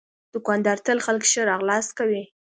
دوکاندار 0.33 0.77
تل 0.85 0.99
خلک 1.05 1.23
ښه 1.31 1.41
راغلاست 1.51 1.91
کوي. 1.99 2.23